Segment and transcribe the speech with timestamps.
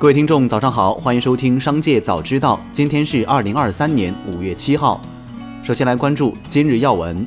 [0.00, 2.56] 各位听众，早上好，欢迎收听《商界早知道》。
[2.72, 4.98] 今天是二零二三年五月七号。
[5.62, 7.26] 首先来关注今日要闻。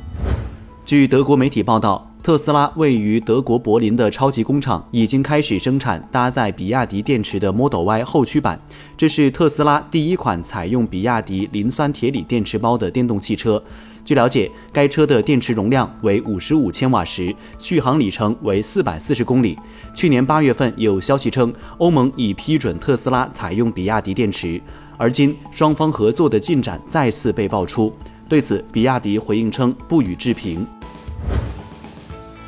[0.84, 8.58] 据德国媒体报道，特斯拉位于德国柏林的超级工厂已经开始生产搭载比亚迪电池的 Model Y 后驱版。
[8.96, 13.62] 这是特斯拉第一款采用比亚迪磷酸铁锂电池包的电动汽车。
[14.06, 19.58] 据了解，该车的电池容量为五十五千瓦时，续航里程为四百四十公里。
[19.94, 24.58] 去年八月份，有消息称欧盟已批准特斯拉采用比亚迪电池，
[24.96, 27.92] 而今双方合作的进展再次被爆出。
[28.26, 30.66] 对此，比亚迪回应称不予置评。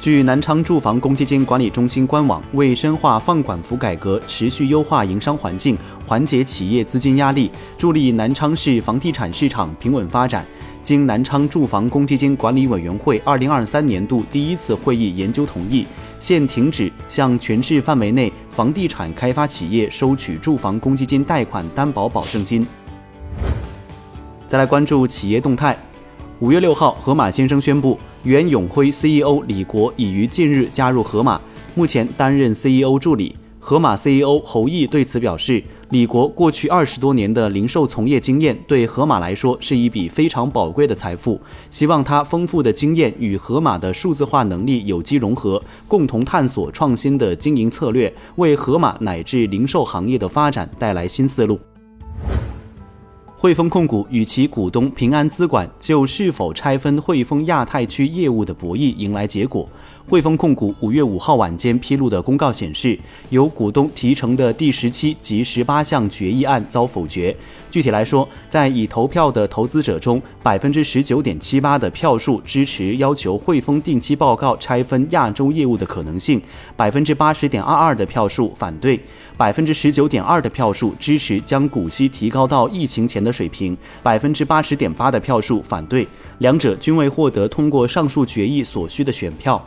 [0.06, 10.46] 据南昌住房公积金管理中心官网，为深化放管服改革，持续优化营商环境，缓解企业资金压力，助力南昌市房地产市场平稳发展。
[10.80, 15.84] 经南昌住房公积金管理委员会二零二三年度第一次会议研究同意，
[16.20, 22.64] 现停止向全市范围内房地产开发企业收取住房公积金贷款担保保证金。
[24.46, 25.76] 再来关注企业动态，
[26.40, 31.40] 五月六号，盒马先生宣布，原永辉 CEO 李国已于近日加入盒马，
[31.74, 33.34] 目前担任 CEO 助理。
[33.58, 35.64] 盒马 CEO 侯毅对此表示。
[35.90, 41.40] 李国过去二十多年的零售从业经验，对盒马来说是一笔非常宝贵的财富。
[41.70, 51.58] 希望他丰富的经验与盒马的数字化能力有机融合，共同探索创新的经营策略，为盒马乃至零售行业的发展带来新思路。
[53.46, 59.68] 汇丰控股与其股东平安资管就是否拆分汇丰亚太区业务的博弈迎来结果。
[60.08, 62.98] 汇丰控股五月五号晚间披露的公告显示，
[63.30, 67.36] 由股东提成的第十七及十八项决议案遭否决。
[67.76, 76.40] 具体来说，在已投票的投资者中，百分之十九点七八的票数支持要求汇丰定期报告拆分亚洲业务的可能性，
[76.74, 78.98] 百分之八十点二二的票数反对，
[79.36, 86.08] 百分之十九点二的票数支持将股息提高到疫情前的水平，百分之八十点八的票数反对，
[86.38, 89.62] 两者均未获得通过上述决议所需的选票。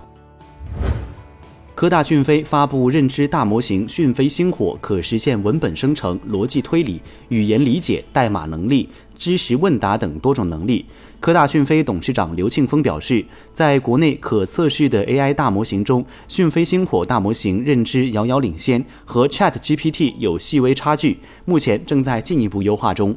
[1.79, 10.85] 科大讯飞发布认知大模型讯飞星火，可实现文本生成、逻辑推理、语言理解、代码能力、知识问答等多种能力。
[11.21, 13.23] 科大讯飞董事长刘庆峰表示，
[13.53, 23.15] 在国内可测试的 AI 大模型中，讯飞星火大模型认知遥遥领先，和 ChatGPT 有细微差距，目前正在进一步优化中。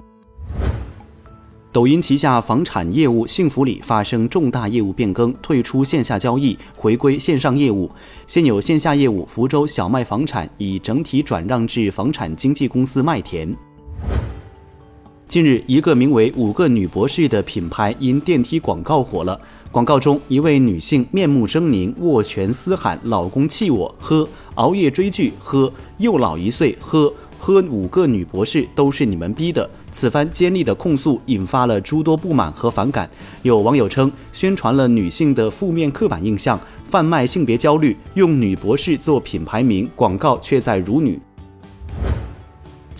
[1.72, 7.90] 抖音旗下房产业务幸福里发生重大业务变更，退出线下交易，回归线上业务。
[8.26, 13.56] 现有线下业务福州小麦房产已整体转让至房产经纪公司麦田。
[15.26, 19.40] 近日，一个名为“五个女博士”的品牌因电梯广告火了。
[19.70, 24.28] 广告中，一位女性面目狰狞，握拳嘶喊：“老公气我，呵！
[24.56, 25.72] 熬夜追剧，呵！
[25.96, 27.10] 又老一岁，呵！
[27.44, 27.60] 喝！
[27.68, 33.10] 五个女博士都是你们逼的。”此番尖利的控诉引发了诸多不满和反感。
[33.42, 41.20] 有网友称，宣传了女性的负面刻板印象，贩卖性别焦虑，用女博士做品牌名，广告却在辱女。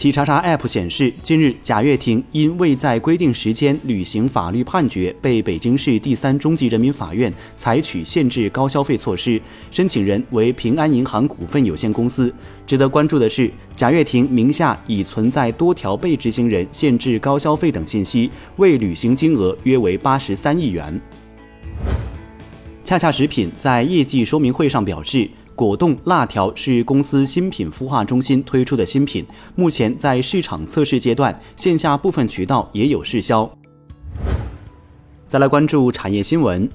[0.02, 12.34] 企查查 App 显示，近日贾跃亭因未在规定时间履行法律判决，被北京市第三中级人民法院采取限制高消费措施，申请人为平安银行股份有限公司。
[12.66, 21.00] 值得关注的是，贾跃亭名下已存在多条被执行人限制高消费等信息，未履行金额约为八十三亿元。
[22.82, 25.30] 恰恰食品在业绩说明会上表示。
[25.64, 29.24] 果冻辣条是公司新品孵化中心推出的新品，
[29.54, 33.48] 目前在市场测试阶段，线下部分渠道也有试销。
[35.28, 36.68] 再来关注产业新闻，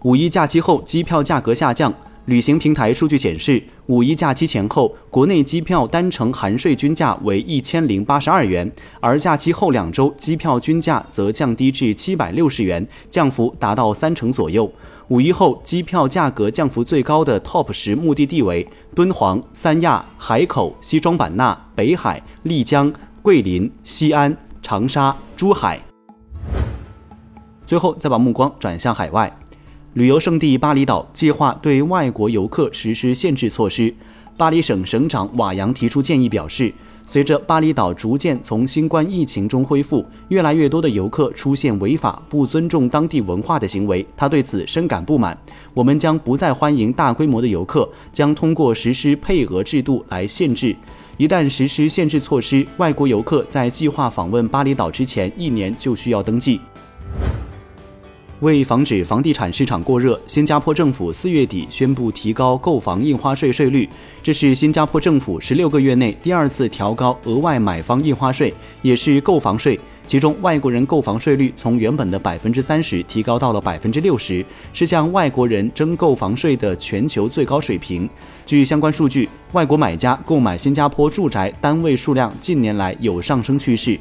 [0.00, 1.92] 五一假期后机票价格下降。
[2.26, 14.68] 旅行平台数据显示，五一假期前后，国内机票单程含税均价为一千零八十二元，而假期后两周机票均价则降低至七百六十元，降幅达到三成左右。
[15.06, 22.92] 五一后机票价格降幅最高的 TOP 十目的地为敦煌、三亚、海口、西双版纳、北海、丽江、
[23.22, 25.80] 桂林、西安、长沙、珠海。
[27.68, 29.32] 最后，再把目光转向海外。
[29.96, 33.94] 旅游胜地巴厘岛计划对外国游客实施限制措施。
[34.36, 36.70] 巴厘省省长瓦扬提出建议，表示，
[37.06, 45.34] 随着巴厘岛逐渐从新冠疫情中恢复，越来越多的游客出现违法、不尊重当地文化的行为，他对此深感不满。
[45.72, 50.76] 我们将不再欢迎大规模的游客，将通过实施配额制度来限制。
[51.16, 56.60] 一旦实施限制措施，外国游客在计划访问巴厘岛之前一年就需要登记。
[58.40, 63.88] 为防止房地产市场过热，新加坡政府四月底宣布提高购房印花税税率，
[64.22, 68.52] 这是新加坡政府十六个月内第二次调高额外买方印花税，
[68.82, 69.80] 也是购房税。
[70.06, 78.08] 其中，外国人购房税率从原本的百分之三十提高到了百分之六十，是向外国人征购房税的全球最高水平。
[78.44, 83.98] 据相关数据，外国买家购买新加坡住宅单位数量近年来有上升趋势。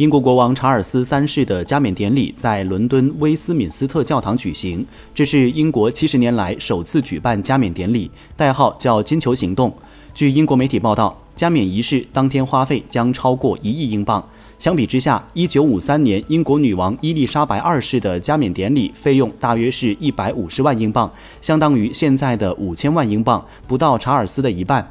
[0.00, 4.82] 英国国王查尔斯三世的加冕典礼在伦敦威斯敏斯特教堂举行，
[5.14, 9.70] 这是英国七十年来首次举办加冕典礼，代号叫“金球行动”。
[10.16, 14.26] 据英国媒体报道，加冕仪式当天花费将超过一亿英镑。
[14.58, 21.12] 相比之下，一九五三年英国女王伊丽莎白二世的加冕典礼费用大约是一百五十万英镑，
[21.42, 24.90] 相当于现在的五千万英镑，不到查尔斯的一半。